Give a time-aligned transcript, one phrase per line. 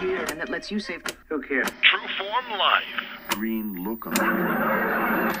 [0.00, 1.02] here and that lets you save.
[1.28, 1.68] Who cares?
[1.82, 2.84] True Form Life.
[3.28, 5.36] Green look on it.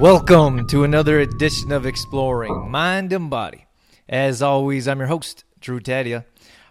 [0.00, 3.66] Welcome to another edition of Exploring Mind and Body.
[4.08, 6.24] As always, I'm your host, Drew Tadia.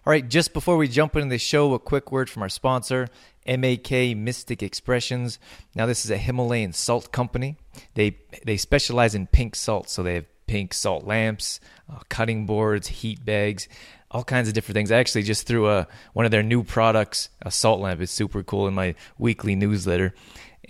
[0.04, 3.08] All right, just before we jump into the show, a quick word from our sponsor,
[3.46, 5.38] MAK Mystic Expressions.
[5.74, 7.56] Now, this is a Himalayan salt company.
[7.94, 11.60] They they specialize in pink salt, so they have pink salt lamps,
[11.90, 13.68] uh, cutting boards, heat bags,
[14.10, 14.92] all kinds of different things.
[14.92, 18.00] I actually just threw a one of their new products, a salt lamp.
[18.00, 20.14] It's super cool in my weekly newsletter.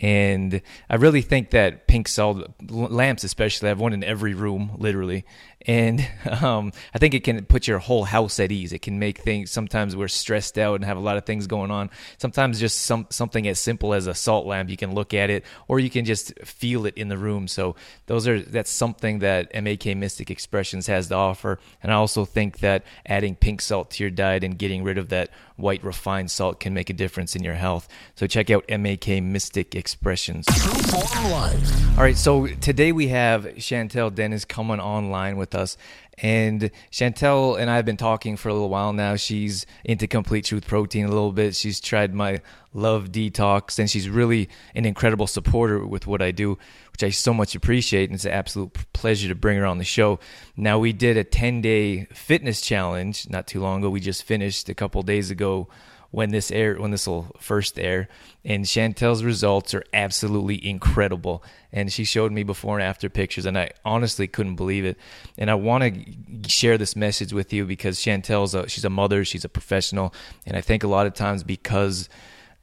[0.00, 4.72] And I really think that pink salt lamps, especially, I have one in every room,
[4.76, 5.24] literally.
[5.66, 6.06] And
[6.42, 8.72] um, I think it can put your whole house at ease.
[8.72, 9.50] It can make things.
[9.50, 11.90] Sometimes we're stressed out and have a lot of things going on.
[12.18, 15.44] Sometimes just some something as simple as a salt lamp, you can look at it,
[15.68, 17.48] or you can just feel it in the room.
[17.48, 17.74] So
[18.06, 21.58] those are that's something that MAK Mystic Expressions has to offer.
[21.82, 25.08] And I also think that adding pink salt to your diet and getting rid of
[25.08, 27.88] that white refined salt can make a difference in your health.
[28.14, 30.46] So check out MAK Mystic Expressions.
[30.46, 31.98] True Form Life.
[31.98, 35.76] All right, so today we have Chantal Denis coming online with us.
[36.18, 39.16] And Chantal and I have been talking for a little while now.
[39.16, 41.54] She's into Complete Truth Protein a little bit.
[41.54, 42.40] She's tried my
[42.72, 46.58] Love Detox, and she's really an incredible supporter with what I do,
[46.92, 48.08] which I so much appreciate.
[48.08, 50.18] And it's an absolute pleasure to bring her on the show.
[50.56, 53.90] Now, we did a 10 day fitness challenge not too long ago.
[53.90, 55.68] We just finished a couple days ago
[56.16, 58.08] when this air when this will first air.
[58.42, 61.44] And Chantal's results are absolutely incredible.
[61.70, 64.96] And she showed me before and after pictures and I honestly couldn't believe it.
[65.36, 69.26] And I want to share this message with you because Chantal's a, she's a mother
[69.26, 70.14] she's a professional.
[70.46, 72.08] And I think a lot of times because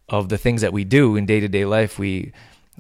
[0.10, 2.34] of the things that we do in day-to-day life we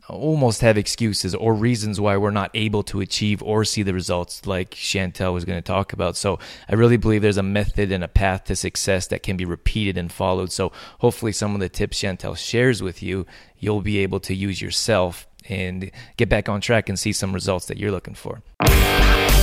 [0.09, 4.45] almost have excuses or reasons why we're not able to achieve or see the results
[4.45, 6.15] like Chantal was going to talk about.
[6.17, 9.45] So I really believe there's a method and a path to success that can be
[9.45, 10.51] repeated and followed.
[10.51, 13.25] So hopefully some of the tips Chantal shares with you,
[13.59, 17.65] you'll be able to use yourself and get back on track and see some results
[17.67, 18.41] that you're looking for.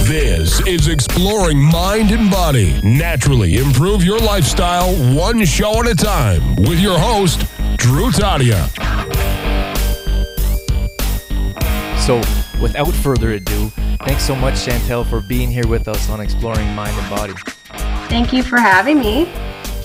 [0.04, 2.80] This is Exploring Mind and Body.
[2.82, 7.40] Naturally improve your lifestyle one show at a time with your host,
[7.76, 9.29] Drew Tadia.
[12.06, 12.16] So,
[12.60, 13.68] without further ado,
[14.04, 17.34] thanks so much, Chantal, for being here with us on Exploring Mind and Body.
[18.08, 19.30] Thank you for having me.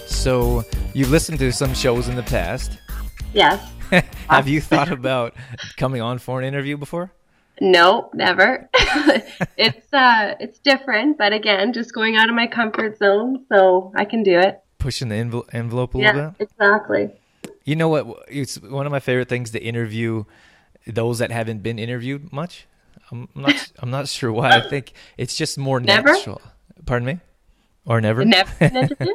[0.08, 2.80] So, you've listened to some shows in the past.
[3.34, 3.70] Yes.
[4.30, 5.36] Have you thought about
[5.78, 7.12] coming on for an interview before?
[7.62, 8.70] No, never.
[9.58, 14.04] it's uh it's different, but again, just going out of my comfort zone, so I
[14.04, 14.62] can do it.
[14.80, 15.16] Pushing the
[15.54, 16.50] envelope a Yeah, little bit?
[16.50, 17.12] exactly.
[17.64, 18.08] You know what?
[18.28, 20.26] It's one of my favorite things to interview
[20.88, 22.68] those that haven't been interviewed much.
[23.12, 23.72] I'm not.
[23.80, 24.56] I'm not sure why.
[24.56, 26.14] I think it's just more Never?
[26.14, 26.42] natural.
[26.86, 27.20] Pardon me,
[27.86, 28.24] or never.
[28.26, 28.52] Never?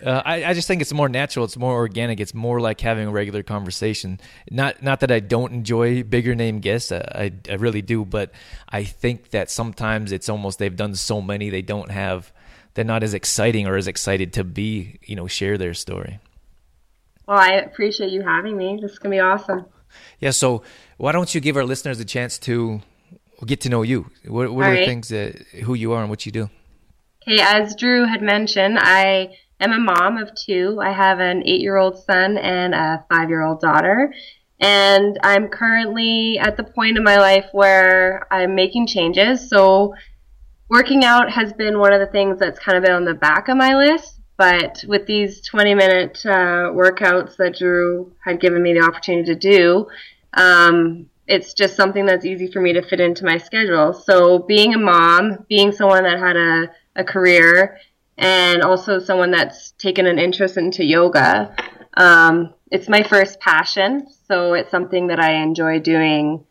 [0.00, 1.44] Uh, I, I just think it's more natural.
[1.44, 2.20] It's more organic.
[2.20, 4.18] It's more like having a regular conversation.
[4.50, 6.90] Not not that I don't enjoy bigger name guests.
[6.90, 8.32] I, I I really do, but
[8.66, 12.32] I think that sometimes it's almost they've done so many they don't have.
[12.72, 14.98] They're not as exciting or as excited to be.
[15.02, 16.18] You know, share their story.
[17.26, 18.78] well, I appreciate you having me.
[18.80, 19.66] This is gonna be awesome.
[20.20, 20.30] Yeah.
[20.30, 20.62] So
[20.96, 22.80] why don't you give our listeners a chance to
[23.46, 24.10] get to know you?
[24.26, 26.50] What, what are the things that who you are and what you do?
[27.22, 30.78] Okay, as Drew had mentioned, I am a mom of two.
[30.82, 34.12] I have an eight year old son and a five year old daughter.
[34.58, 39.48] And I'm currently at the point in my life where I'm making changes.
[39.48, 39.94] So,
[40.68, 43.48] working out has been one of the things that's kind of been on the back
[43.48, 44.19] of my list.
[44.40, 49.38] But with these 20 minute uh, workouts that Drew had given me the opportunity to
[49.38, 49.86] do,
[50.32, 53.92] um, it's just something that's easy for me to fit into my schedule.
[53.92, 57.80] So, being a mom, being someone that had a, a career,
[58.16, 61.54] and also someone that's taken an interest into yoga,
[61.98, 64.06] um, it's my first passion.
[64.26, 66.46] So, it's something that I enjoy doing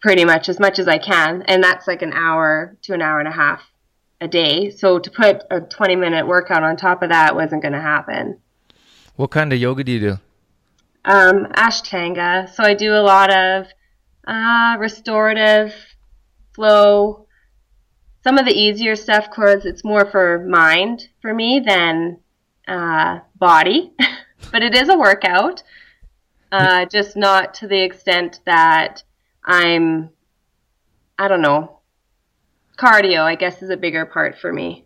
[0.00, 1.42] pretty much as much as I can.
[1.42, 3.62] And that's like an hour to an hour and a half
[4.22, 4.70] a day.
[4.70, 8.38] So, to put a 20 minute workout on top of that wasn't going to happen.
[9.16, 10.18] What kind of yoga do you do?
[11.04, 12.52] um, Ashtanga.
[12.54, 13.66] So I do a lot of
[14.26, 15.74] uh, restorative
[16.54, 17.26] flow.
[18.22, 22.18] Some of the easier stuff, cause it's more for mind for me than
[22.68, 23.92] uh, body,
[24.52, 25.62] but it is a workout.
[26.52, 29.02] Uh, just not to the extent that
[29.44, 30.10] I'm,
[31.18, 31.80] I don't know,
[32.82, 33.20] cardio.
[33.20, 34.84] I guess is a bigger part for me.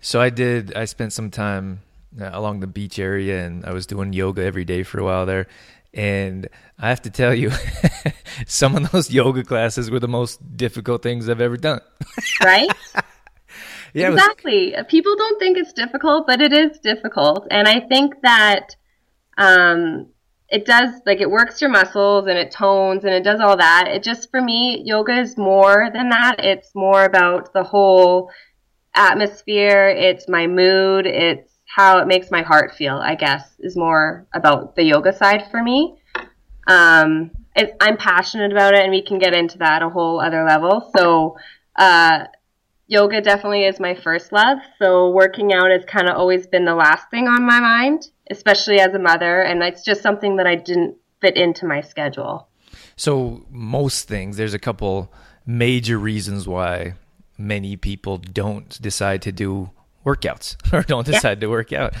[0.00, 0.74] So I did.
[0.74, 1.80] I spent some time
[2.20, 5.26] uh, along the beach area, and I was doing yoga every day for a while
[5.26, 5.46] there.
[5.92, 6.48] And
[6.78, 7.50] I have to tell you,
[8.46, 11.80] some of those yoga classes were the most difficult things I've ever done.
[12.44, 12.70] Right?
[13.92, 14.74] Yeah, it was- exactly.
[14.88, 17.48] People don't think it's difficult, but it is difficult.
[17.50, 18.76] And I think that
[19.36, 20.06] um,
[20.50, 23.84] it does, like, it works your muscles and it tones and it does all that.
[23.88, 26.36] It just, for me, yoga is more than that.
[26.40, 28.30] It's more about the whole
[28.94, 34.26] atmosphere, it's my mood, it's how it makes my heart feel, I guess, is more
[34.34, 35.96] about the yoga side for me.
[36.66, 40.44] Um, it, I'm passionate about it, and we can get into that a whole other
[40.44, 40.90] level.
[40.96, 41.36] So,
[41.76, 42.24] uh,
[42.86, 44.58] yoga definitely is my first love.
[44.78, 48.80] So, working out has kind of always been the last thing on my mind, especially
[48.80, 52.48] as a mother, and it's just something that I didn't fit into my schedule.
[52.96, 55.12] So most things, there's a couple
[55.46, 56.94] major reasons why
[57.38, 59.70] many people don't decide to do
[60.04, 61.94] workouts or don't decide to work out.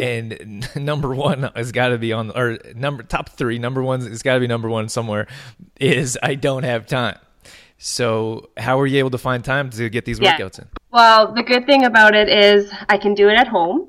[0.00, 4.22] and number one has got to be on, or number top three, number one has
[4.22, 5.26] got to be number one somewhere
[5.80, 7.18] is I don't have time.
[7.78, 10.36] So how are you able to find time to get these Yeah.
[10.38, 10.68] workouts in?
[10.92, 13.88] Well, the good thing about it is I can do it at home.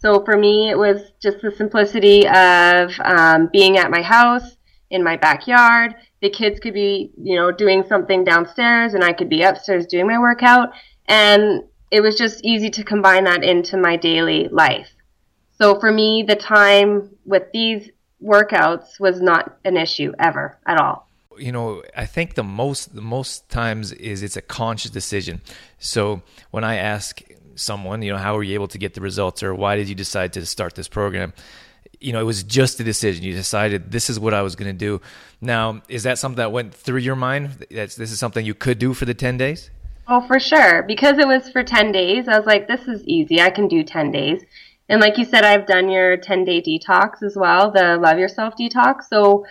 [0.00, 4.56] So for me, it was just the simplicity of um, being at my house
[4.90, 5.94] in my backyard.
[6.22, 10.06] The kids could be, you know, doing something downstairs, and I could be upstairs doing
[10.06, 10.70] my workout.
[11.06, 14.88] And it was just easy to combine that into my daily life.
[15.58, 17.90] So for me, the time with these
[18.22, 21.08] workouts was not an issue ever at all.
[21.38, 25.40] you know i think the most the most times is it's a conscious decision
[25.78, 26.20] so
[26.50, 27.22] when i ask
[27.60, 29.94] someone you know how were you able to get the results or why did you
[29.94, 31.32] decide to start this program
[32.00, 34.70] you know it was just a decision you decided this is what i was going
[34.70, 35.00] to do
[35.40, 38.78] now is that something that went through your mind that's this is something you could
[38.78, 39.70] do for the 10 days
[40.12, 40.82] Oh, for sure.
[40.82, 43.40] Because it was for 10 days, I was like, this is easy.
[43.40, 44.42] I can do 10 days.
[44.88, 48.54] And like you said, I've done your 10 day detox as well, the Love Yourself
[48.60, 49.04] detox.
[49.08, 49.46] So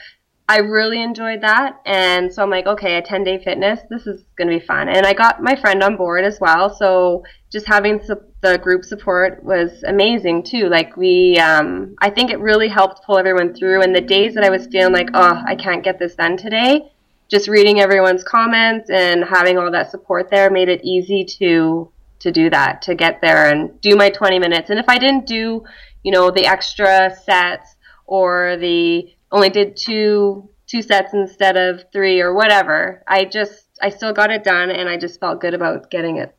[0.50, 1.80] I really enjoyed that.
[1.86, 4.90] And so I'm like, okay, a 10 day fitness, this is going to be fun.
[4.90, 6.76] And I got my friend on board as well.
[6.76, 10.68] So just having su- the group support was amazing too.
[10.68, 13.84] Like we, um, I think it really helped pull everyone through.
[13.84, 16.92] And the days that I was feeling like, oh, I can't get this done today,
[17.30, 21.92] just reading everyone's comments and having all that support there made it easy to
[22.22, 25.26] to do that to get there and do my 20 minutes and if i didn't
[25.26, 25.64] do
[26.04, 32.22] you know the extra sets or the only did two two sets instead of three
[32.22, 35.90] or whatever i just i still got it done and i just felt good about
[35.90, 36.36] getting it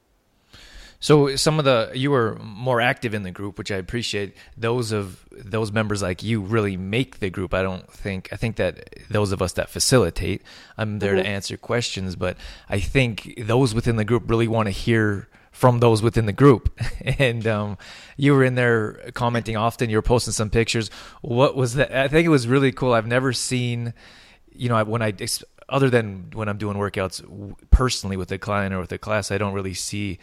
[1.03, 4.37] So some of the you were more active in the group, which I appreciate.
[4.55, 7.55] Those of those members like you really make the group.
[7.55, 10.43] I don't think I think that those of us that facilitate,
[10.77, 11.37] I'm there to mm-hmm.
[11.37, 12.37] answer questions, but
[12.69, 16.73] I think those within the group really want to hear from those within the group.
[17.19, 17.77] And um,
[18.17, 19.91] you were in there commenting often.
[19.91, 20.91] You were posting some pictures.
[21.21, 21.93] What was that?
[21.93, 22.95] I think it was really cool.
[22.95, 23.93] I've never seen,
[24.53, 25.13] you know, when I
[25.69, 27.17] other than when I'm doing workouts
[27.71, 30.19] personally with a client or with a class, I don't really see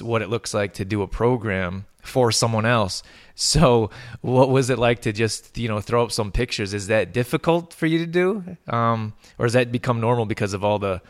[0.00, 3.02] what it looks like to do a program for someone else.
[3.34, 6.74] So, what was it like to just you know throw up some pictures?
[6.74, 10.62] Is that difficult for you to do, um, or has that become normal because of
[10.62, 11.00] all the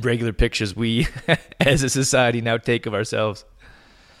[0.00, 1.06] regular pictures we
[1.60, 3.44] as a society now take of ourselves?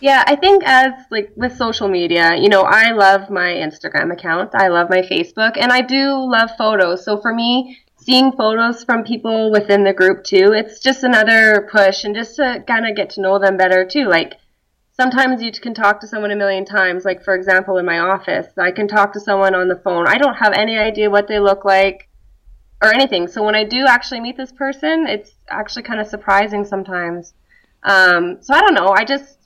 [0.00, 4.50] Yeah, I think as like with social media, you know, I love my Instagram account.
[4.52, 7.04] I love my Facebook and I do love photos.
[7.04, 12.02] So for me, seeing photos from people within the group too, it's just another push
[12.02, 14.06] and just to kind of get to know them better too.
[14.08, 14.34] Like
[14.92, 17.04] sometimes you can talk to someone a million times.
[17.04, 20.08] Like for example, in my office, I can talk to someone on the phone.
[20.08, 22.08] I don't have any idea what they look like
[22.82, 23.28] or anything.
[23.28, 27.32] So when I do actually meet this person, it's actually kind of surprising sometimes.
[27.84, 28.88] Um, so I don't know.
[28.88, 29.38] I just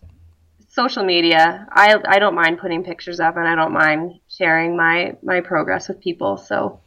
[0.68, 1.66] social media.
[1.70, 5.88] I I don't mind putting pictures up, and I don't mind sharing my my progress
[5.88, 6.38] with people.
[6.38, 6.80] So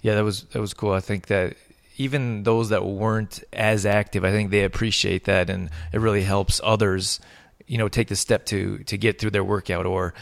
[0.00, 0.92] Yeah, that was that was cool.
[0.92, 1.56] I think that
[1.96, 6.60] even those that weren't as active, I think they appreciate that, and it really helps
[6.62, 7.20] others,
[7.66, 10.14] you know, take the step to to get through their workout, or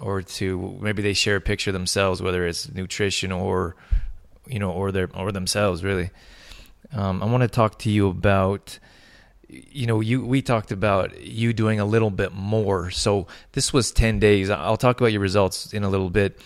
[0.00, 3.76] or to maybe they share a picture themselves, whether it's nutrition or
[4.48, 6.10] you know, or their or themselves really.
[6.92, 8.78] Um, I want to talk to you about
[9.48, 12.90] you know you we talked about you doing a little bit more.
[12.90, 14.50] So this was 10 days.
[14.50, 16.40] I'll talk about your results in a little bit.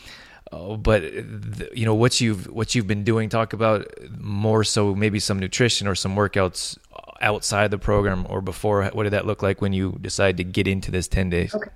[0.50, 3.86] Uh, but th- you know what you've what you've been doing talk about
[4.18, 6.76] more so maybe some nutrition or some workouts
[7.22, 8.84] outside the program or before.
[8.92, 11.54] What did that look like when you decided to get into this 10 days?
[11.54, 11.70] Okay.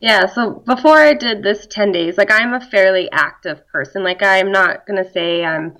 [0.00, 0.26] Yeah.
[0.26, 4.02] So before I did this ten days, like I'm a fairly active person.
[4.02, 5.76] Like I'm not gonna say I'm.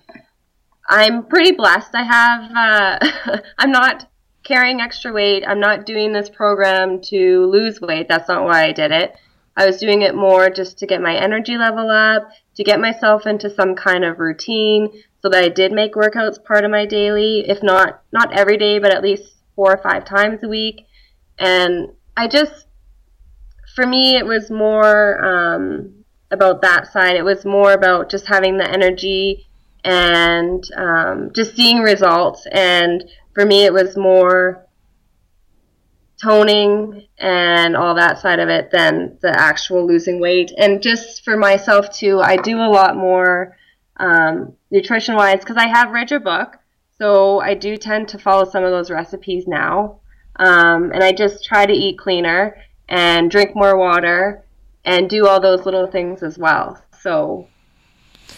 [0.88, 1.94] I'm pretty blessed.
[1.94, 2.50] I have.
[2.56, 4.08] Uh, I'm not
[4.42, 5.44] carrying extra weight.
[5.46, 8.08] I'm not doing this program to lose weight.
[8.08, 9.14] That's not why I did it.
[9.56, 13.26] I was doing it more just to get my energy level up, to get myself
[13.26, 14.88] into some kind of routine,
[15.22, 18.78] so that I did make workouts part of my daily, if not not every day,
[18.78, 20.86] but at least four or five times a week.
[21.38, 22.66] And I just,
[23.74, 27.16] for me, it was more um, about that side.
[27.16, 29.46] It was more about just having the energy
[29.84, 32.46] and um, just seeing results.
[32.52, 34.66] And for me, it was more
[36.22, 40.52] toning and all that side of it than the actual losing weight.
[40.58, 43.56] And just for myself too, I do a lot more
[43.96, 46.58] um, nutrition wise because I have read your book.
[46.98, 50.00] So I do tend to follow some of those recipes now.
[50.36, 52.56] Um, and I just try to eat cleaner
[52.90, 54.44] and drink more water
[54.84, 56.82] and do all those little things as well.
[57.00, 57.48] So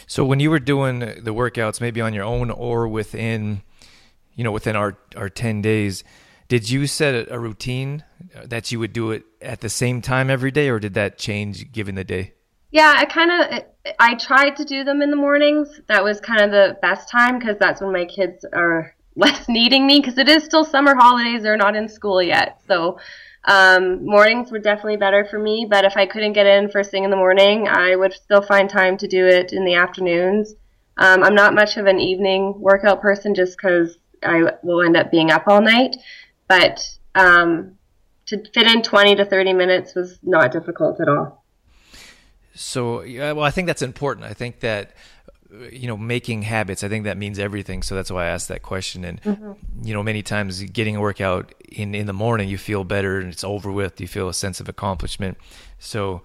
[0.06, 3.62] So when you were doing the workouts maybe on your own or within
[4.34, 6.04] you know within our our 10 days,
[6.48, 8.04] did you set a routine
[8.36, 11.18] uh, that you would do it at the same time every day or did that
[11.18, 12.34] change given the day?
[12.70, 15.80] Yeah, I kind of I tried to do them in the mornings.
[15.88, 19.86] That was kind of the best time because that's when my kids are less needing
[19.86, 21.42] me because it is still summer holidays.
[21.42, 22.98] They're not in school yet, so
[23.44, 25.66] um, mornings were definitely better for me.
[25.68, 28.68] But if I couldn't get in first thing in the morning, I would still find
[28.68, 30.54] time to do it in the afternoons.
[30.96, 35.10] Um, I'm not much of an evening workout person just because I will end up
[35.10, 35.96] being up all night.
[36.48, 37.78] But um,
[38.26, 41.44] to fit in 20 to 30 minutes was not difficult at all.
[42.54, 44.26] So, well, I think that's important.
[44.26, 44.92] I think that
[45.70, 46.82] you know making habits.
[46.84, 47.82] I think that means everything.
[47.82, 49.04] So that's why i asked that question.
[49.04, 49.52] And mm-hmm.
[49.82, 53.32] you know many times getting a workout in in the morning you feel better and
[53.32, 54.00] it's over with.
[54.00, 55.38] You feel a sense of accomplishment.
[55.78, 56.22] So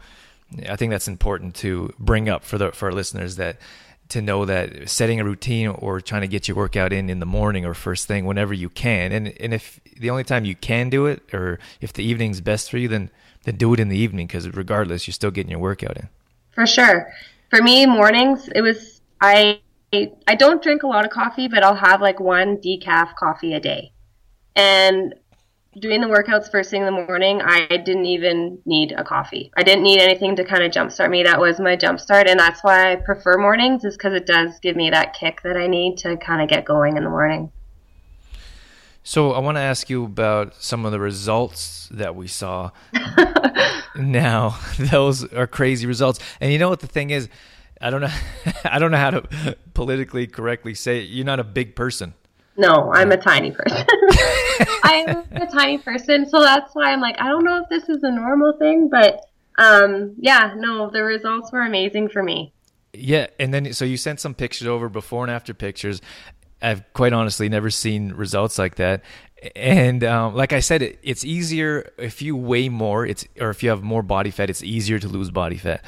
[0.69, 3.57] i think that's important to bring up for the for our listeners that
[4.09, 7.25] to know that setting a routine or trying to get your workout in in the
[7.25, 9.11] morning or first thing whenever you can.
[9.11, 12.71] And and if the only time you can do it or if the evening's best
[12.71, 13.09] for you then
[13.43, 16.09] then do it in the evening because regardless you're still getting your workout in.
[16.51, 17.13] For sure.
[17.49, 19.61] For me, mornings, it was I
[19.93, 23.59] I don't drink a lot of coffee, but I'll have like one decaf coffee a
[23.59, 23.93] day.
[24.55, 25.15] And
[25.79, 29.51] doing the workouts first thing in the morning, I didn't even need a coffee.
[29.55, 31.23] I didn't need anything to kind of jumpstart me.
[31.23, 34.75] That was my jumpstart, and that's why I prefer mornings, is because it does give
[34.75, 37.51] me that kick that I need to kind of get going in the morning.
[39.03, 42.71] So I want to ask you about some of the results that we saw.
[43.95, 46.19] now, those are crazy results.
[46.41, 47.29] And you know what the thing is?
[47.81, 48.13] I don't know.
[48.63, 51.09] I don't know how to politically correctly say it.
[51.09, 52.13] You're not a big person.
[52.57, 53.85] No, I'm a tiny person.
[54.83, 58.01] I'm a tiny person, so that's why I'm like, I don't know if this is
[58.01, 59.27] a normal thing, but
[59.59, 62.53] um, yeah, no, the results were amazing for me.
[62.93, 66.01] Yeah, and then so you sent some pictures over before and after pictures,
[66.61, 69.03] I've quite honestly never seen results like that.
[69.55, 73.05] And um, like I said, it, it's easier if you weigh more.
[73.05, 75.83] It's or if you have more body fat, it's easier to lose body fat.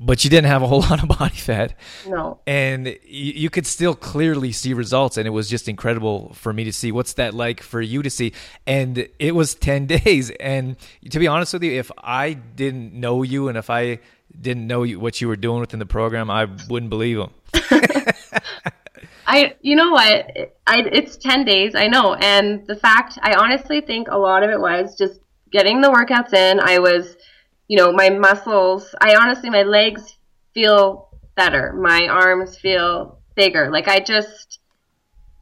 [0.00, 1.74] But you didn't have a whole lot of body fat.
[2.06, 2.40] No.
[2.46, 6.64] And you, you could still clearly see results, and it was just incredible for me
[6.64, 6.92] to see.
[6.92, 8.32] What's that like for you to see?
[8.66, 10.30] And it was ten days.
[10.38, 10.76] And
[11.10, 14.00] to be honest with you, if I didn't know you, and if I
[14.40, 17.30] didn't know you, what you were doing within the program, I wouldn't believe them.
[19.26, 20.54] I, you know what?
[20.66, 22.14] I, it's 10 days, I know.
[22.14, 25.20] And the fact, I honestly think a lot of it was just
[25.52, 26.60] getting the workouts in.
[26.60, 27.16] I was,
[27.68, 30.16] you know, my muscles, I honestly, my legs
[30.54, 31.72] feel better.
[31.72, 33.70] My arms feel bigger.
[33.70, 34.58] Like I just,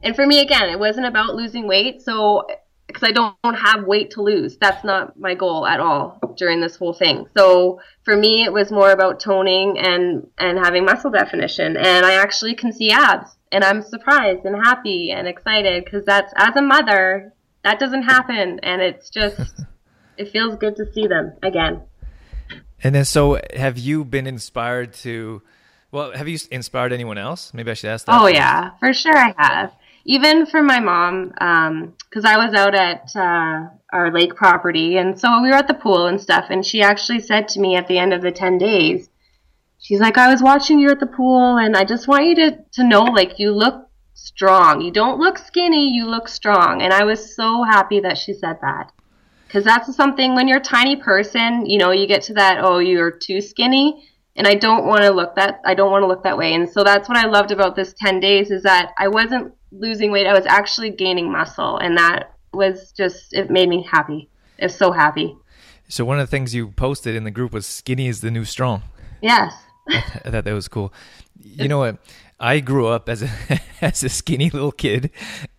[0.03, 2.01] and for me, again, it wasn't about losing weight.
[2.01, 2.45] So
[2.87, 4.57] because I don't, don't have weight to lose.
[4.57, 7.27] That's not my goal at all during this whole thing.
[7.37, 11.75] So for me, it was more about toning and and having muscle definition.
[11.77, 16.33] And I actually can see abs, and I'm surprised and happy and excited because that's
[16.37, 19.61] as a mother that doesn't happen, and it's just
[20.17, 21.83] it feels good to see them again.
[22.83, 25.41] And then, so have you been inspired to?
[25.91, 27.53] Well, have you inspired anyone else?
[27.53, 28.21] Maybe I should ask that.
[28.21, 29.73] Oh yeah, for sure I have
[30.07, 35.19] even for my mom, because um, I was out at uh, our lake property, and
[35.19, 37.89] so we were at the pool and stuff, and she actually said to me at
[37.89, 39.09] the end of the 10 days,
[39.79, 42.57] she's like, I was watching you at the pool, and I just want you to,
[42.73, 44.79] to know, like, you look strong.
[44.79, 46.81] You don't look skinny, you look strong.
[46.81, 48.93] And I was so happy that she said that.
[49.47, 52.79] Because that's something, when you're a tiny person, you know, you get to that, oh,
[52.79, 56.23] you're too skinny and I don't want to look that I don't want to look
[56.23, 56.53] that way.
[56.53, 60.11] And so that's what I loved about this 10 days is that I wasn't losing
[60.11, 60.27] weight.
[60.27, 64.29] I was actually gaining muscle, and that was just it made me happy.
[64.57, 65.35] It was so happy.
[65.89, 68.45] So one of the things you posted in the group was "skinny is the new
[68.45, 68.83] strong."
[69.21, 69.53] Yes.
[69.89, 70.93] I thought that was cool.
[71.41, 71.97] You know what?
[72.39, 73.29] I grew up as a
[73.81, 75.09] as a skinny little kid,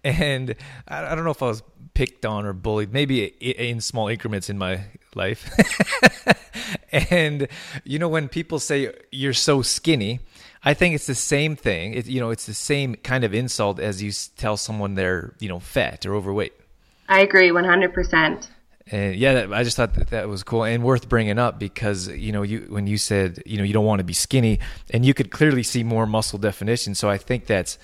[0.04, 0.54] and
[0.86, 1.62] I, I don't know if I was
[1.98, 4.84] picked on or bullied, maybe in small increments in my
[5.16, 5.50] life.
[6.92, 7.48] and
[7.82, 10.20] you know, when people say you're so skinny,
[10.62, 11.94] I think it's the same thing.
[11.94, 15.48] It, you know, it's the same kind of insult as you tell someone they're, you
[15.48, 16.52] know, fat or overweight.
[17.08, 18.46] I agree 100%.
[18.92, 22.30] And yeah, I just thought that that was cool and worth bringing up because you
[22.30, 25.12] know you when you said you know you don't want to be skinny and you
[25.14, 26.94] could clearly see more muscle definition.
[26.94, 27.76] So I think that's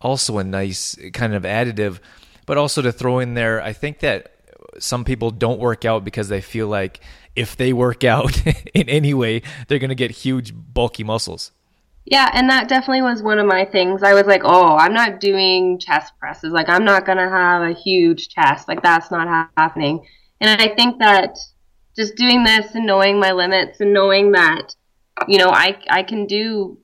[0.00, 2.00] also a nice kind of additive,
[2.48, 3.62] but also to throw in there.
[3.62, 4.32] I think that
[4.78, 6.98] some people don't work out because they feel like
[7.36, 8.42] if they work out
[8.74, 11.52] in any way, they're going to get huge bulky muscles.
[12.06, 14.02] Yeah, and that definitely was one of my things.
[14.02, 16.50] I was like, oh, I'm not doing chest presses.
[16.50, 18.66] Like, I'm not going to have a huge chest.
[18.66, 20.06] Like, that's not ha- happening.
[20.40, 21.36] And I think that
[21.96, 24.74] just doing this and knowing my limits and knowing that,
[25.26, 26.78] you know, I, I can do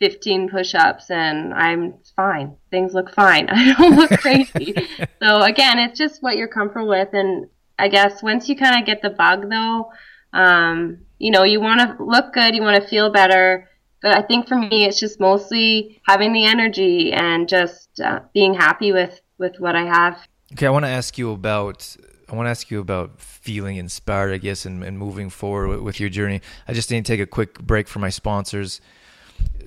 [0.00, 2.56] 15 push ups and I'm fine.
[2.70, 3.48] Things look fine.
[3.50, 4.74] I don't look crazy.
[5.22, 7.08] so, again, it's just what you're comfortable with.
[7.12, 7.48] And
[7.78, 9.92] I guess once you kind of get the bug, though,
[10.32, 13.68] um, you know, you want to look good, you want to feel better
[14.04, 18.52] but I think for me, it's just mostly having the energy and just uh, being
[18.52, 20.18] happy with with what I have.
[20.52, 21.96] Okay, I want to ask you about
[22.28, 25.80] I want to ask you about feeling inspired, I guess, and, and moving forward with,
[25.80, 26.42] with, your journey.
[26.68, 28.82] I just need to take a quick break for my sponsors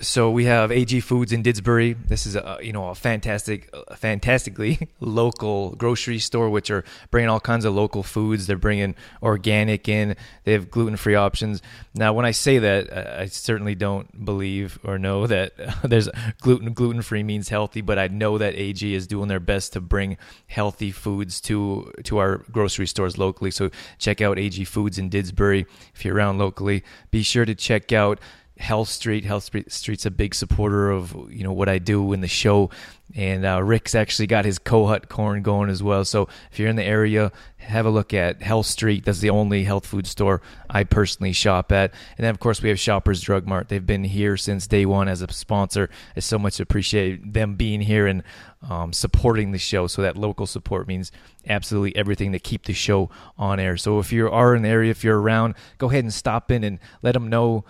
[0.01, 1.95] so we have AG Foods in Didsbury.
[2.07, 7.39] This is a you know a fantastic, fantastically local grocery store, which are bringing all
[7.39, 8.47] kinds of local foods.
[8.47, 10.15] They're bringing organic in.
[10.43, 11.61] They have gluten free options.
[11.95, 16.09] Now, when I say that, I certainly don't believe or know that there's
[16.41, 19.81] gluten gluten free means healthy, but I know that AG is doing their best to
[19.81, 23.51] bring healthy foods to to our grocery stores locally.
[23.51, 26.83] So check out AG Foods in Didsbury if you're around locally.
[27.11, 28.19] Be sure to check out
[28.59, 29.25] Health Street.
[29.25, 32.69] Health Street's a big supporter of you know what I do in the show,
[33.15, 36.03] and uh, Rick's actually got his Kohut corn going as well.
[36.05, 39.05] So if you're in the area, have a look at Health Street.
[39.05, 41.91] That's the only health food store I personally shop at.
[42.17, 43.69] And then of course we have Shoppers Drug Mart.
[43.69, 45.89] They've been here since day one as a sponsor.
[46.15, 48.23] I so much appreciate them being here and
[48.67, 49.87] um, supporting the show.
[49.87, 51.11] So that local support means
[51.47, 53.77] absolutely everything to keep the show on air.
[53.77, 56.63] So if you are in the area, if you're around, go ahead and stop in
[56.63, 57.65] and let them know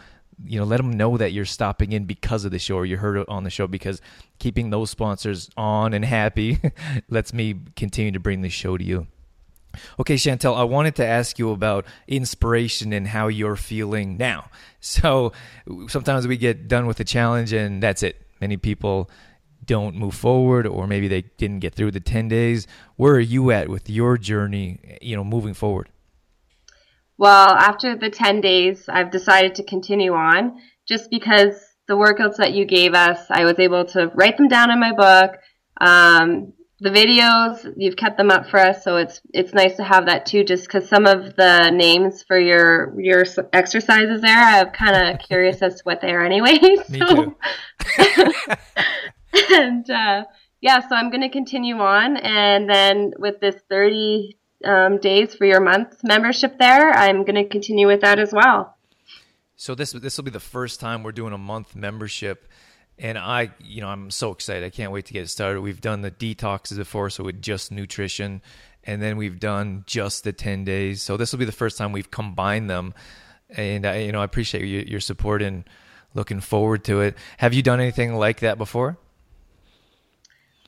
[0.46, 2.98] you know let them know that you're stopping in because of the show or you
[2.98, 4.02] heard it on the show because
[4.40, 6.60] keeping those sponsors on and happy
[7.10, 9.08] lets me continue to bring the show to you.
[10.00, 14.50] Okay chantal i wanted to ask you about inspiration and how you're feeling now.
[14.80, 15.34] So
[15.88, 18.22] sometimes we get done with a challenge and that's it.
[18.40, 19.10] Many people
[19.66, 22.68] don't move forward or maybe they didn't get through the 10 days.
[22.96, 25.90] Where are you at with your journey you know moving forward
[27.18, 31.56] well, after the 10 days, I've decided to continue on just because
[31.88, 34.92] the workouts that you gave us, I was able to write them down in my
[34.92, 35.38] book.
[35.80, 40.06] Um, the videos, you've kept them up for us, so it's it's nice to have
[40.06, 40.44] that too.
[40.44, 45.64] Just because some of the names for your your exercises there, I'm kind of curious
[45.64, 46.60] as to what they are anyway.
[46.90, 47.36] Me too.
[49.56, 50.26] and uh,
[50.62, 55.46] yeah, so I'm going to continue on, and then with this 30 um, days for
[55.46, 56.92] your month membership there.
[56.92, 58.76] I'm going to continue with that as well.
[59.56, 62.48] So this this will be the first time we're doing a month membership,
[63.00, 64.64] and I you know I'm so excited.
[64.64, 65.62] I can't wait to get it started.
[65.62, 68.44] We've done the detoxes before, so with just nutrition,
[68.84, 71.02] and then we've done just the ten days.
[71.02, 72.94] So this will be the first time we've combined them,
[73.50, 75.64] and I you know I appreciate your, your support and
[76.14, 77.18] looking forward to it.
[77.38, 78.98] Have you done anything like that before?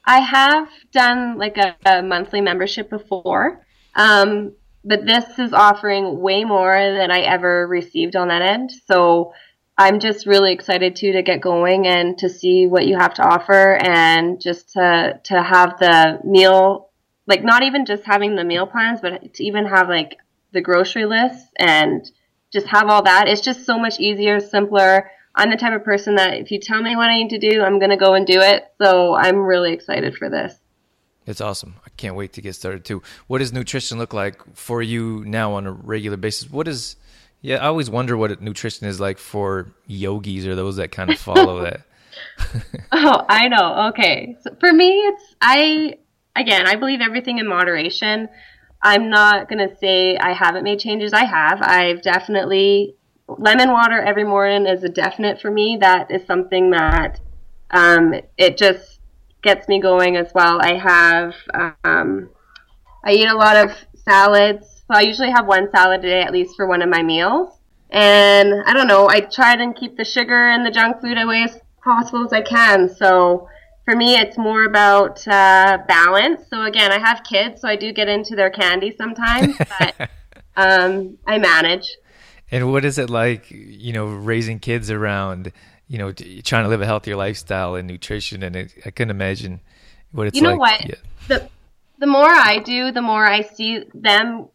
[0.04, 3.64] I have done like a, a monthly membership before.
[3.96, 8.72] Um, but this is offering way more than I ever received on that end.
[8.88, 9.34] So
[9.78, 13.24] I'm just really excited too to get going and to see what you have to
[13.24, 16.90] offer and just to to have the meal
[17.30, 20.18] like not even just having the meal plans, but to even have like
[20.52, 22.10] the grocery list and
[22.52, 23.28] just have all that.
[23.28, 25.12] It's just so much easier, simpler.
[25.36, 27.62] I'm the type of person that if you tell me what I need to do,
[27.62, 28.66] I'm going to go and do it.
[28.82, 30.56] So I'm really excited for this.
[31.28, 31.76] It's awesome.
[32.00, 33.04] Can't wait to get started too.
[33.28, 36.50] What does nutrition look like for you now on a regular basis?
[36.50, 36.96] What is
[37.42, 41.20] yeah, I always wonder what nutrition is like for yogis or those that kind of
[41.20, 41.82] follow that.
[42.94, 43.90] oh, I know.
[43.90, 44.38] Okay.
[44.40, 45.96] So for me, it's I
[46.38, 48.30] again, I believe everything in moderation.
[48.82, 51.12] I'm not going to say I haven't made changes.
[51.12, 51.62] I have.
[51.62, 52.96] I've definitely
[53.28, 55.78] lemon water every morning is a definite for me.
[55.82, 57.20] That is something that
[57.72, 58.99] um, it just
[59.42, 60.60] gets me going as well.
[60.62, 61.36] I have
[61.84, 62.30] um,
[63.04, 64.84] I eat a lot of salads.
[64.88, 67.60] So I usually have one salad a day at least for one of my meals.
[67.92, 71.44] And I don't know, I try and keep the sugar and the junk food away
[71.44, 72.90] as possible as I can.
[72.90, 73.48] So
[73.86, 76.42] for me, it's more about uh, balance.
[76.50, 80.10] So again, I have kids, so I do get into their candy sometimes, but
[80.56, 81.98] um, I manage.
[82.52, 85.52] And what is it like, you know, raising kids around
[85.90, 88.44] you know, trying to live a healthier lifestyle and nutrition.
[88.44, 89.60] And it, I couldn't imagine
[90.12, 90.42] what it's like.
[90.42, 90.80] you know like.
[90.82, 90.90] what?
[90.90, 90.96] Yeah.
[91.28, 91.50] The,
[91.98, 94.48] the more I do, the more I see them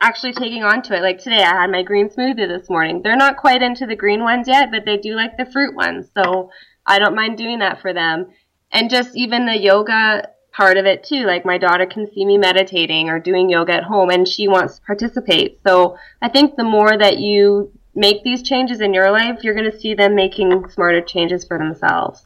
[0.00, 1.02] actually taking on to it.
[1.02, 3.02] Like today, I had my green smoothie this morning.
[3.02, 6.10] They're not quite into the green ones yet, but they do like the fruit ones.
[6.14, 6.50] So
[6.86, 8.26] I don't mind doing that for them.
[8.70, 11.24] And just even the yoga part of it too.
[11.24, 14.76] Like my daughter can see me meditating or doing yoga at home and she wants
[14.76, 15.60] to participate.
[15.66, 19.70] So I think the more that you make these changes in your life, you're going
[19.70, 22.24] to see them making smarter changes for themselves.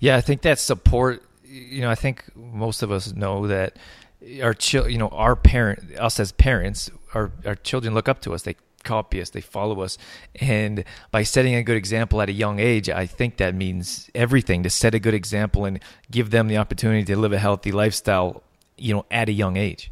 [0.00, 3.76] Yeah, I think that support, you know, I think most of us know that
[4.42, 8.34] our chil- you know, our parent, us as parents, our, our children look up to
[8.34, 8.42] us.
[8.42, 9.98] They copy us, they follow us.
[10.40, 14.62] And by setting a good example at a young age, I think that means everything
[14.62, 15.80] to set a good example and
[16.10, 18.42] give them the opportunity to live a healthy lifestyle,
[18.78, 19.90] you know, at a young age.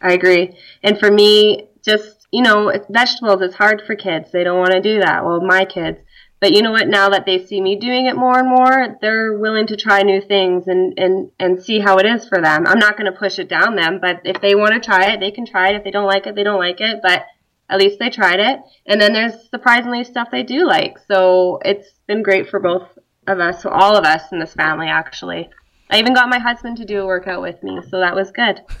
[0.00, 0.56] I agree.
[0.82, 4.30] And for me, just, you know, vegetables, it's hard for kids.
[4.30, 5.24] They don't want to do that.
[5.24, 5.98] Well, my kids.
[6.40, 6.86] But you know what?
[6.86, 10.20] Now that they see me doing it more and more, they're willing to try new
[10.20, 12.64] things and, and, and see how it is for them.
[12.66, 15.20] I'm not going to push it down them, but if they want to try it,
[15.20, 15.76] they can try it.
[15.76, 17.00] If they don't like it, they don't like it.
[17.02, 17.24] But
[17.68, 18.60] at least they tried it.
[18.86, 20.98] And then there's surprisingly stuff they do like.
[21.10, 22.88] So it's been great for both
[23.26, 25.50] of us, so all of us in this family actually.
[25.90, 28.60] I even got my husband to do a workout with me, so that was good.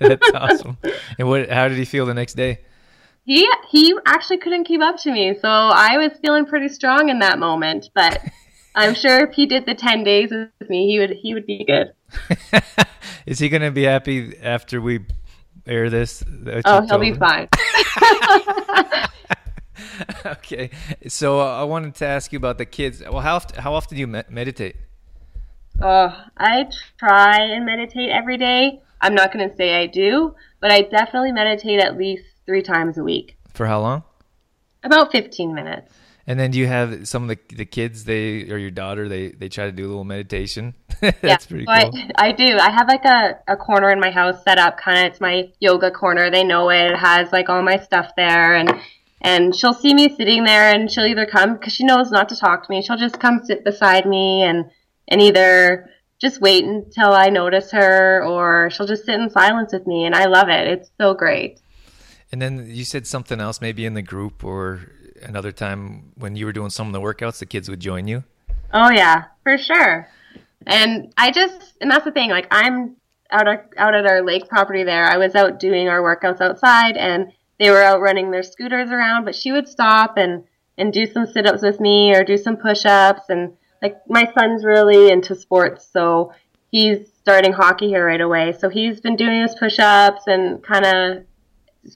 [0.00, 0.78] That's awesome.
[1.18, 1.48] And what?
[1.48, 2.60] How did he feel the next day?
[3.30, 7.20] He he actually couldn't keep up to me, so I was feeling pretty strong in
[7.20, 7.88] that moment.
[7.94, 8.20] But
[8.74, 11.64] I'm sure if he did the ten days with me, he would he would be
[11.64, 11.92] good.
[13.26, 15.06] Is he going to be happy after we
[15.64, 16.24] air this?
[16.64, 17.18] Oh, he'll be him?
[17.20, 17.48] fine.
[20.26, 20.70] okay,
[21.06, 23.00] so uh, I wanted to ask you about the kids.
[23.00, 24.74] Well, how how often do you me- meditate?
[25.80, 28.82] Uh, I try and meditate every day.
[29.00, 32.98] I'm not going to say I do, but I definitely meditate at least three times
[32.98, 33.36] a week.
[33.54, 34.02] For how long?
[34.82, 35.94] About 15 minutes.
[36.26, 39.28] And then do you have some of the the kids they or your daughter they
[39.28, 40.74] they try to do a little meditation?
[41.00, 42.10] That's yeah, pretty cool.
[42.16, 42.58] I, I do.
[42.58, 45.48] I have like a, a corner in my house set up kind of it's my
[45.60, 46.28] yoga corner.
[46.28, 46.90] They know it.
[46.90, 48.72] It has like all my stuff there and
[49.20, 52.36] and she'll see me sitting there and she'll either come cuz she knows not to
[52.36, 52.82] talk to me.
[52.82, 54.70] She'll just come sit beside me and
[55.06, 55.88] and either
[56.20, 60.16] just wait until I notice her or she'll just sit in silence with me and
[60.16, 60.66] I love it.
[60.66, 61.60] It's so great.
[62.32, 66.46] And then you said something else maybe in the group or another time when you
[66.46, 68.24] were doing some of the workouts, the kids would join you?
[68.72, 70.08] Oh yeah, for sure.
[70.66, 72.30] And I just and that's the thing.
[72.30, 72.96] Like I'm
[73.30, 75.04] out of, out at our lake property there.
[75.04, 79.24] I was out doing our workouts outside, and they were out running their scooters around.
[79.24, 80.44] But she would stop and
[80.78, 83.22] and do some sit ups with me or do some push ups.
[83.28, 86.32] And like my son's really into sports, so
[86.70, 88.52] he's starting hockey here right away.
[88.58, 91.24] So he's been doing his push ups and kind of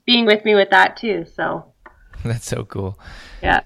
[0.06, 1.26] being with me with that too.
[1.34, 1.74] So
[2.24, 2.98] That's so cool.
[3.42, 3.60] Yeah.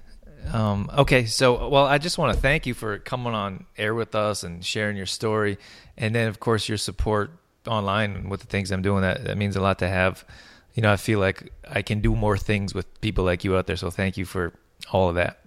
[0.51, 4.15] Um, okay, so well, I just want to thank you for coming on air with
[4.15, 5.57] us and sharing your story,
[5.97, 7.31] and then of course your support
[7.67, 9.01] online with the things I'm doing.
[9.01, 10.25] That that means a lot to have.
[10.73, 13.67] You know, I feel like I can do more things with people like you out
[13.67, 13.75] there.
[13.75, 14.53] So thank you for
[14.91, 15.39] all of that.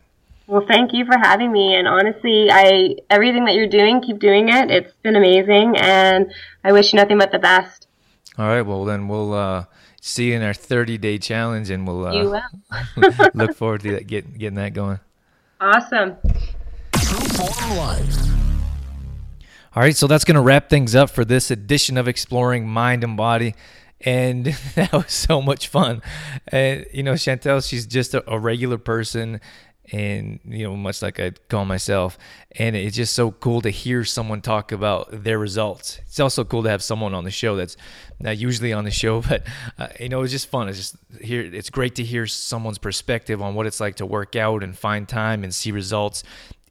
[0.46, 1.74] Well, thank you for having me.
[1.74, 4.70] And honestly, I everything that you're doing, keep doing it.
[4.70, 6.32] It's been amazing, and
[6.64, 7.88] I wish you nothing but the best.
[8.38, 8.62] All right.
[8.62, 9.34] Well, then we'll.
[9.34, 9.64] Uh,
[10.02, 12.42] see you in our 30 day challenge, and we'll uh,
[13.34, 14.98] look forward to that, get, getting that going.
[15.60, 16.16] Awesome.
[19.74, 23.04] All right, so that's going to wrap things up for this edition of Exploring Mind
[23.04, 23.54] and Body.
[24.00, 26.02] And that was so much fun.
[26.48, 29.40] And, you know, Chantal, she's just a, a regular person
[29.92, 32.18] and you know much like i call myself.
[32.56, 36.00] And it's just so cool to hear someone talk about their results.
[36.06, 37.76] It's also cool to have someone on the show that's
[38.18, 39.42] not usually on the show but
[39.78, 40.68] uh, you know it's just fun.
[40.68, 44.34] It's just here it's great to hear someone's perspective on what it's like to work
[44.34, 46.24] out and find time and see results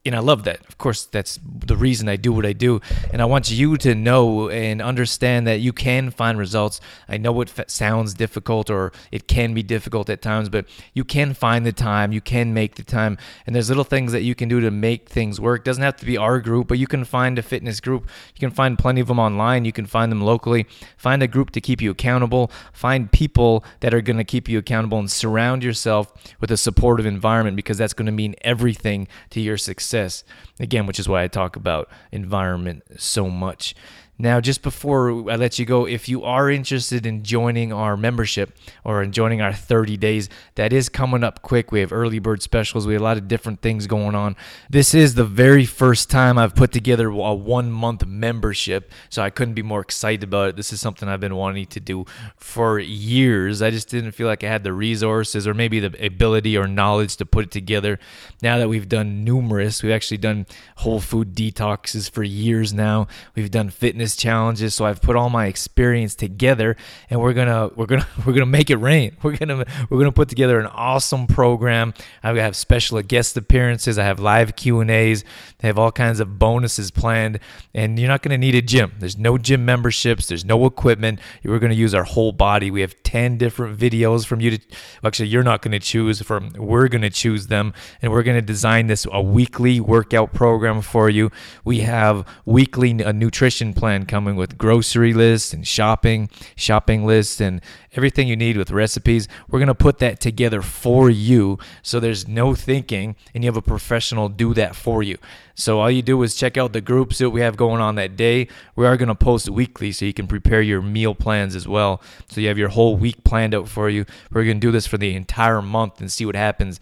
[0.04, 0.62] and I love that.
[0.68, 2.82] Of course, that's the reason I do what I do.
[3.14, 6.82] And I want you to know and understand that you can find results.
[7.08, 11.04] I know it f- sounds difficult or it can be difficult at times, but you
[11.04, 12.12] can find the time.
[12.12, 13.20] You can make the time.
[13.46, 15.62] And there's little things that you can do to make things work.
[15.62, 18.10] It doesn't have to be our group, but you can find a fitness group.
[18.34, 19.66] You can find plenty of them online.
[19.66, 20.66] You can find them locally.
[20.98, 22.52] Find a group to keep you accountable.
[22.74, 27.06] Find people that are going to keep you accountable and surround yourself with a supportive
[27.06, 30.24] environment because that's going to mean everything to your success success.
[30.60, 33.76] Again, which is why I talk about environment so much.
[34.22, 38.56] Now, just before I let you go, if you are interested in joining our membership
[38.84, 41.72] or in joining our 30 days, that is coming up quick.
[41.72, 42.86] We have early bird specials.
[42.86, 44.36] We have a lot of different things going on.
[44.70, 49.32] This is the very first time I've put together a one month membership, so I
[49.32, 50.56] couldn't be more excited about it.
[50.56, 52.06] This is something I've been wanting to do
[52.38, 53.64] for years.
[53.64, 57.16] I just didn't feel like I had the resources or maybe the ability or knowledge
[57.16, 57.98] to put it together.
[58.40, 63.08] Now that we've done numerous, we've actually done whole food detoxes for years now.
[63.34, 64.74] We've done fitness challenges.
[64.76, 66.76] So I've put all my experience together,
[67.10, 69.18] and we're gonna we're gonna we're gonna make it rain.
[69.24, 71.94] We're gonna we're gonna put together an awesome program.
[72.24, 73.98] I have special guest appearances.
[74.00, 75.24] I have live Q and A's.
[75.60, 77.40] They have all kinds of bonuses planned,
[77.74, 78.94] and you're not gonna need a gym.
[79.00, 80.28] There's no gym memberships.
[80.28, 81.20] There's no equipment.
[81.44, 82.72] We're gonna use our whole body.
[82.72, 84.60] We have ten different videos from you to.
[85.04, 86.50] Actually, you're not gonna choose from.
[86.58, 91.32] We're gonna choose them, and we're gonna design this a weekly workout program for you.
[91.64, 97.62] We have weekly a nutrition plan coming with grocery lists and shopping, shopping lists, and
[97.94, 99.28] everything you need with recipes.
[99.50, 103.58] We're going to put that together for you so there's no thinking and you have
[103.58, 105.18] a professional do that for you.
[105.56, 108.16] So all you do is check out the groups that we have going on that
[108.16, 108.48] day.
[108.76, 112.02] We are going to post weekly so you can prepare your meal plans as well.
[112.30, 114.06] So you have your whole week planned out for you.
[114.32, 116.80] We're going to do this for the entire month and see what happens.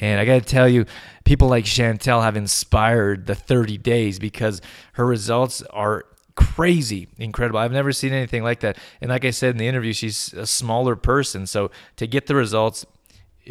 [0.00, 0.84] And I got to tell you,
[1.24, 4.60] people like Chantal have inspired the 30 days because
[4.94, 6.04] her results are
[6.36, 7.58] crazy incredible.
[7.58, 8.78] I've never seen anything like that.
[9.00, 11.46] And like I said in the interview, she's a smaller person.
[11.46, 12.86] So to get the results,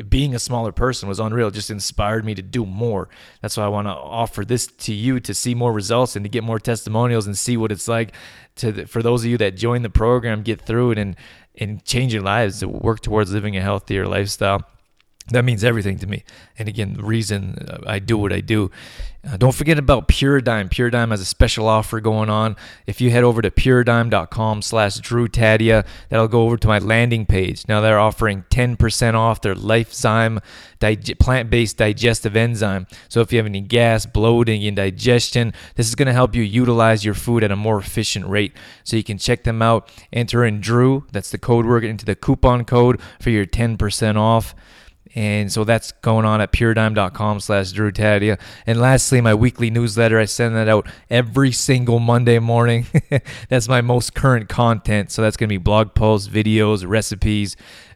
[0.09, 1.47] being a smaller person was unreal.
[1.47, 3.09] It just inspired me to do more.
[3.41, 6.29] That's why I want to offer this to you to see more results and to
[6.29, 8.13] get more testimonials and see what it's like
[8.57, 11.15] to for those of you that join the program, get through it and
[11.57, 14.65] and change your lives to work towards living a healthier lifestyle
[15.29, 16.23] that means everything to me.
[16.59, 18.69] And again, the reason uh, I do what I do.
[19.27, 20.69] Uh, don't forget about Puradyme.
[20.69, 22.55] Puradyme has a special offer going on.
[22.85, 27.25] If you head over to puradyme.com slash Drew Tadia, that'll go over to my landing
[27.25, 27.67] page.
[27.67, 30.43] Now they're offering 10% off their Lifezyme
[30.79, 32.85] dig- plant-based digestive enzyme.
[33.09, 37.03] So if you have any gas, bloating, indigestion, this is going to help you utilize
[37.03, 38.53] your food at a more efficient rate.
[38.83, 39.89] So you can check them out.
[40.13, 44.53] Enter in Drew, that's the code word, into the coupon code for your 10% off.
[45.15, 48.37] And so that's going on at puradyme.com slash Drew Tadia.
[48.67, 52.85] And lastly, my weekly newsletter, I send that out every single Monday morning.
[53.49, 55.11] that's my most current content.
[55.11, 57.55] So that's going to be blog posts, videos, recipes,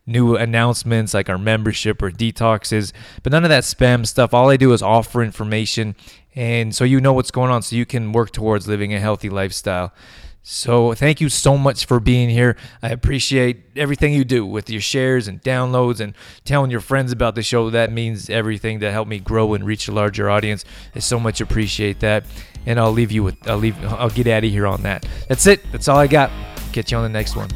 [0.10, 4.34] new announcements like our membership or detoxes, but none of that spam stuff.
[4.34, 5.96] All I do is offer information.
[6.36, 9.30] And so you know what's going on so you can work towards living a healthy
[9.30, 9.94] lifestyle.
[10.42, 12.56] So thank you so much for being here.
[12.82, 17.36] I appreciate everything you do with your shares and downloads and telling your friends about
[17.36, 17.70] the show.
[17.70, 20.66] That means everything to help me grow and reach a larger audience.
[20.96, 22.26] I so much appreciate that.
[22.66, 25.06] And I'll leave you with I'll leave I'll get out of here on that.
[25.28, 25.62] That's it.
[25.72, 26.32] That's all I got.
[26.74, 27.50] Catch you on the next one.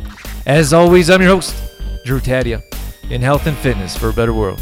[0.45, 1.55] As always, I'm your host,
[2.05, 2.61] Drew Tadia,
[3.09, 4.59] in health and fitness for a better world.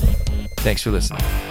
[0.60, 1.51] Thanks for listening.